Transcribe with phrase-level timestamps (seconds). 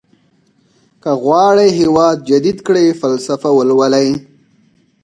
[1.03, 4.09] که غواړئ هېواد جديد کړئ فلسفه ولولئ.